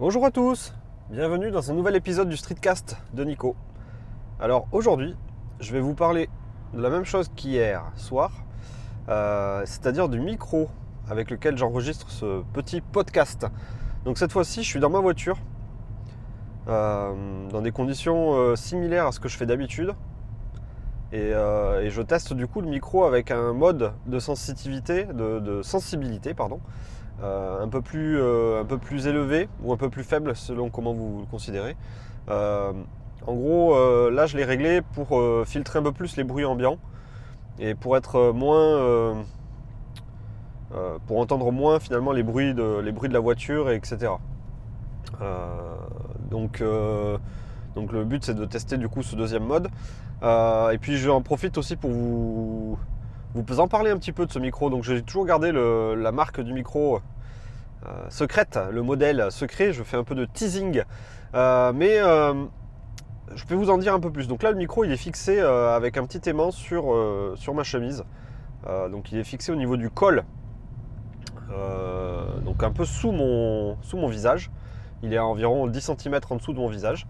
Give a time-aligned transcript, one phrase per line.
[0.00, 0.72] Bonjour à tous,
[1.10, 3.54] bienvenue dans un nouvel épisode du Streetcast de Nico.
[4.40, 5.14] Alors aujourd'hui,
[5.60, 6.30] je vais vous parler
[6.72, 8.32] de la même chose qu'hier soir,
[9.10, 10.70] euh, c'est-à-dire du micro
[11.10, 13.46] avec lequel j'enregistre ce petit podcast.
[14.06, 15.36] Donc cette fois-ci, je suis dans ma voiture,
[16.68, 19.92] euh, dans des conditions euh, similaires à ce que je fais d'habitude.
[21.12, 26.60] Et, je teste du coup le micro avec un mode de de, sensibilité, pardon,
[27.22, 30.92] un, peu plus, euh, un peu plus élevé ou un peu plus faible selon comment
[30.92, 31.76] vous le considérez.
[32.28, 32.72] Euh,
[33.26, 36.44] en gros, euh, là je l'ai réglé pour euh, filtrer un peu plus les bruits
[36.44, 36.78] ambiants
[37.58, 39.14] et pour être euh, moins, euh,
[40.74, 44.12] euh, pour entendre moins finalement les bruits de, les bruits de la voiture, et etc.
[45.20, 45.46] Euh,
[46.30, 47.18] donc, euh,
[47.74, 49.68] donc le but c'est de tester du coup ce deuxième mode.
[50.22, 52.78] Euh, et puis j'en profite aussi pour vous,
[53.34, 54.70] vous en parler un petit peu de ce micro.
[54.70, 57.00] Donc j'ai toujours gardé la marque du micro
[57.86, 59.72] euh, secrète, le modèle secret.
[59.72, 60.82] Je fais un peu de teasing.
[61.34, 62.34] Euh, mais euh,
[63.34, 64.26] je peux vous en dire un peu plus.
[64.28, 66.94] Donc là le micro il est fixé avec un petit aimant sur,
[67.36, 68.04] sur ma chemise.
[68.90, 70.24] Donc il est fixé au niveau du col.
[72.44, 74.50] Donc un peu sous mon, sous mon visage.
[75.02, 77.06] Il est à environ 10 cm en dessous de mon visage.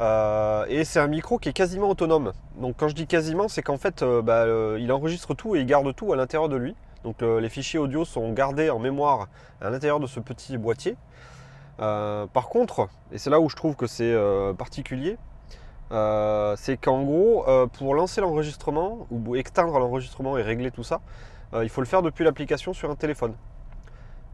[0.00, 2.32] Euh, et c'est un micro qui est quasiment autonome.
[2.56, 5.60] Donc quand je dis quasiment, c'est qu'en fait, euh, bah, euh, il enregistre tout et
[5.60, 6.74] il garde tout à l'intérieur de lui.
[7.04, 9.28] Donc les fichiers audio sont gardés en mémoire
[9.62, 10.96] à l'intérieur de ce petit boîtier.
[11.78, 14.14] Par contre, et c'est là où je trouve que c'est
[14.58, 15.16] particulier,
[15.90, 21.00] c'est qu'en gros, pour lancer l'enregistrement ou extendre l'enregistrement et régler tout ça,
[21.54, 23.32] il faut le faire depuis l'application sur un téléphone.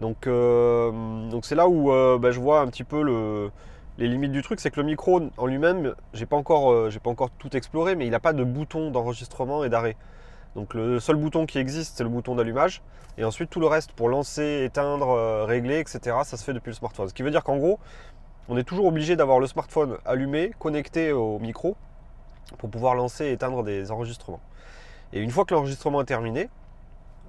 [0.01, 3.53] Donc c'est là où bah, je vois un petit peu le,
[3.99, 7.31] les limites du truc, c'est que le micro en lui-même, j'ai pas euh, pas encore
[7.39, 9.97] tout exploré, mais il n'a pas de bouton d'enregistrement et d'arrêt.
[10.55, 12.83] Donc le seul bouton qui existe, c'est le bouton d'allumage,
[13.17, 16.17] et ensuite tout le reste pour lancer, éteindre, euh, régler, etc.
[16.25, 17.09] Ça se fait depuis le smartphone.
[17.09, 17.79] Ce qui veut dire qu'en gros,
[18.49, 21.77] on est toujours obligé d'avoir le smartphone allumé, connecté au micro,
[22.59, 24.41] pour pouvoir lancer et éteindre des enregistrements.
[25.13, 26.51] Et une fois que l'enregistrement est terminé,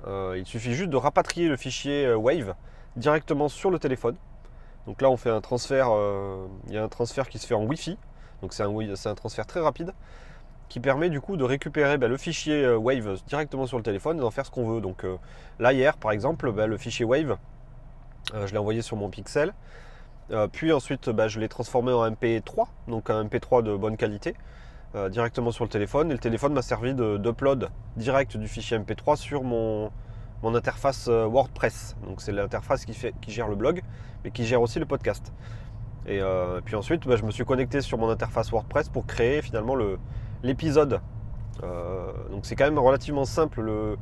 [0.06, 2.56] euh, il suffit juste de rapatrier le fichier Wave
[2.97, 4.16] directement sur le téléphone.
[4.88, 5.90] Donc là, on fait un transfert.
[5.92, 7.98] euh, il y a un transfert qui se fait en Wi-Fi.
[8.42, 9.94] Donc c'est un, un transfert très rapide
[10.70, 14.18] qui permet du coup de récupérer bah, le fichier euh, Wave directement sur le téléphone
[14.18, 14.81] et d'en faire ce qu'on veut.
[14.81, 15.18] Donc euh,
[15.59, 17.38] là, hier, par exemple, bah, le fichier Wave,
[18.34, 19.53] je l'ai envoyé sur mon Pixel.
[20.52, 24.36] Puis ensuite, bah, je l'ai transformé en MP3, donc un MP3 de bonne qualité,
[25.09, 26.09] directement sur le téléphone.
[26.09, 29.90] Et le téléphone m'a servi d'upload direct du fichier MP3 sur mon,
[30.44, 31.96] mon interface euh, WordPress.
[32.06, 32.94] Donc c'est l'interface qui,
[33.28, 33.81] gère le blog,
[34.24, 35.34] mais qui gère aussi le podcast.
[36.06, 39.42] Et euh, puis ensuite, bah, je me suis connecté sur mon interface WordPress pour créer
[39.42, 40.00] finalement le-
[40.44, 41.02] l'épisode.
[41.64, 43.98] Euh, donc c'est quand même relativement simple le,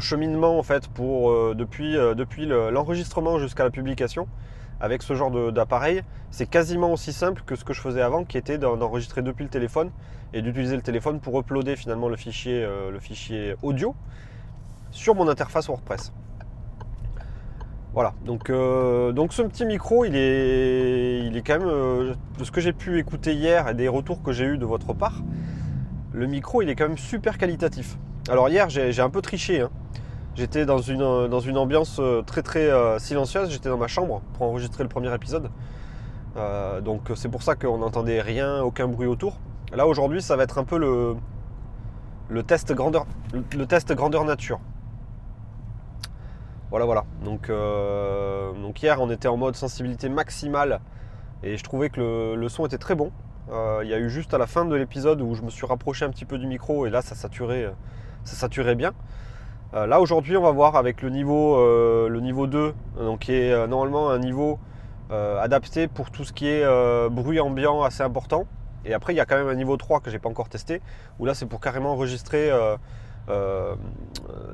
[0.00, 4.26] cheminement en fait pour depuis, depuis le- l'enregistrement jusqu'à la publication.
[4.80, 8.36] Avec ce genre d'appareil, c'est quasiment aussi simple que ce que je faisais avant, qui
[8.36, 9.90] était d'en- d'enregistrer depuis le téléphone
[10.32, 13.94] et d'utiliser le téléphone pour uploader finalement le fichier, le fichier audio
[14.94, 16.12] sur mon interface WordPress.
[17.92, 22.44] Voilà, donc, euh, donc ce petit micro, il est, il est quand même, euh, de
[22.44, 25.22] ce que j'ai pu écouter hier et des retours que j'ai eu de votre part,
[26.12, 27.96] le micro, il est quand même super qualitatif.
[28.28, 29.60] Alors hier, j'ai un peu triché.
[29.60, 29.70] hein.
[30.34, 32.68] J'étais dans une, dans une ambiance euh, très très
[32.98, 35.50] silencieuse, j'étais dans ma chambre pour enregistrer le premier épisode.
[36.84, 39.38] Donc c'est pour ça qu'on n'entendait rien, aucun bruit autour.
[39.72, 41.14] Là aujourd'hui, ça va être un peu le,
[42.28, 43.06] le, test, grandeur,
[43.56, 44.58] le test grandeur nature.
[46.70, 47.04] Voilà, voilà.
[47.24, 50.80] Donc, euh, donc hier, on était en mode sensibilité maximale
[51.42, 53.12] et je trouvais que le, son était très bon.
[53.52, 55.66] Euh, Il y a eu juste à la fin de l'épisode où je me suis
[55.66, 57.72] rapproché un petit peu du micro et là, ça saturait,
[58.24, 58.92] ça saturait bien.
[59.74, 63.32] Euh, là, aujourd'hui, on va voir avec le niveau, euh, le niveau 2, donc qui
[63.32, 64.58] est euh, normalement un niveau
[65.10, 68.46] euh, adapté pour tout ce qui est euh, bruit ambiant assez important.
[68.84, 70.80] Et après, il y a quand même un niveau 3 que j'ai pas encore testé,
[71.18, 72.76] où là, c'est pour carrément enregistrer euh,
[73.30, 73.74] euh,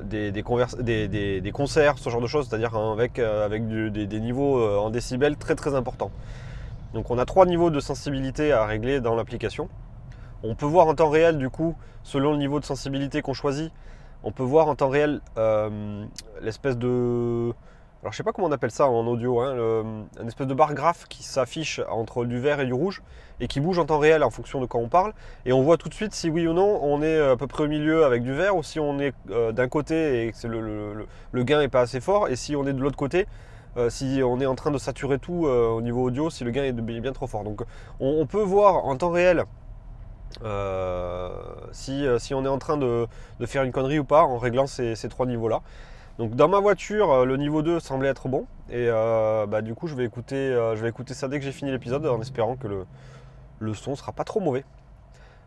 [0.03, 4.89] des, concerts, ce genre de choses, c'est-à-dire hein, avec, euh, avec des, niveaux euh, en
[4.89, 6.11] décibels très très importants.
[6.93, 9.69] Donc on a trois niveaux de sensibilité à régler dans l'application.
[10.43, 13.71] On peut voir en temps réel, du coup, selon le niveau de sensibilité qu'on choisit,
[14.23, 15.21] on peut voir en temps réel
[16.41, 17.53] l'espèce de...
[18.01, 19.53] Alors je sais pas comment on appelle ça en audio, hein,
[20.19, 23.03] une espèce de barre graphe qui s'affiche entre du vert et du rouge
[23.39, 25.13] et qui bouge en temps réel en fonction de quand on parle.
[25.45, 27.65] Et on voit tout de suite si oui ou non on est à peu près
[27.65, 31.43] au milieu avec du vert ou si on est euh, d'un côté et que le,
[31.43, 33.27] gain n'est pas assez fort et si on est de l'autre côté,
[33.77, 36.49] euh, si on est en train de saturer tout euh, au niveau audio, si le
[36.49, 37.43] gain est bien trop fort.
[37.43, 37.61] Donc
[37.99, 39.45] on, peut voir en temps réel
[41.71, 43.07] si, on est en train de,
[43.45, 45.61] faire une connerie ou pas en réglant ces trois niveaux-là.
[46.21, 48.45] Donc dans ma voiture, le niveau 2 semblait être bon.
[48.69, 51.71] Et bah, du coup, je vais, écouter, je vais écouter ça dès que j'ai fini
[51.71, 52.85] l'épisode en espérant que le,
[53.57, 54.63] le son sera pas trop mauvais.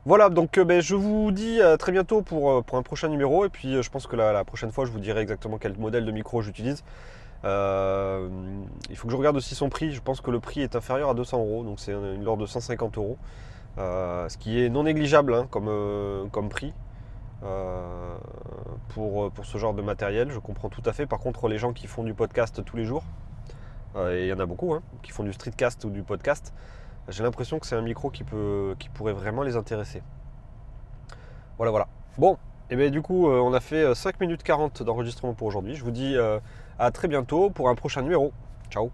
[0.05, 3.45] Voilà, donc ben, je vous dis à très bientôt pour, pour un prochain numéro.
[3.45, 6.11] Et puis je pense que la, prochaine fois, je vous dirai exactement quel modèle de
[6.11, 6.83] micro j'utilise.
[7.45, 9.93] il faut que je regarde aussi son prix.
[9.93, 12.49] Je pense que le prix est inférieur à 200 euros, donc c'est une l'ordre de
[12.49, 13.17] 150 euros.
[13.77, 16.73] ce qui est non négligeable hein, comme, comme prix.
[18.95, 21.07] Pour, pour, ce genre de matériel, je comprends tout à fait.
[21.07, 23.05] Par contre, les gens qui font du podcast tous les jours,
[23.97, 26.53] et il y en a beaucoup, hein, qui font du streetcast ou du podcast,
[27.09, 30.03] j'ai l'impression que c'est un micro qui, peut, qui pourrait vraiment les intéresser.
[31.59, 31.89] Voilà, voilà.
[32.19, 32.39] Bon,
[32.71, 35.75] et bien du coup, euh, on a fait 5 euh, minutes 40 d'enregistrement pour aujourd'hui.
[35.75, 36.41] Je vous dis euh,
[36.79, 38.33] à très bientôt pour un prochain numéro.
[38.71, 38.91] Ciao